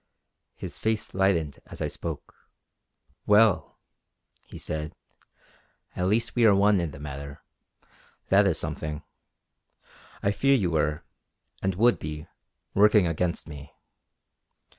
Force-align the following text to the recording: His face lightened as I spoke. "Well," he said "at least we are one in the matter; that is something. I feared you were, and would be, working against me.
His 0.55 0.79
face 0.79 1.13
lightened 1.13 1.59
as 1.67 1.79
I 1.79 1.87
spoke. 1.87 2.33
"Well," 3.27 3.77
he 4.47 4.57
said 4.57 4.95
"at 5.95 6.07
least 6.07 6.33
we 6.35 6.43
are 6.43 6.55
one 6.55 6.79
in 6.79 6.89
the 6.89 6.99
matter; 6.99 7.43
that 8.29 8.47
is 8.47 8.57
something. 8.57 9.03
I 10.23 10.31
feared 10.31 10.59
you 10.59 10.71
were, 10.71 11.03
and 11.61 11.75
would 11.75 11.99
be, 11.99 12.25
working 12.73 13.05
against 13.05 13.47
me. 13.47 13.73